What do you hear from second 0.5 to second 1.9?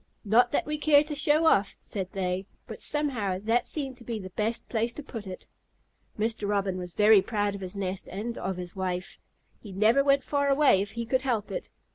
that we care to show off,"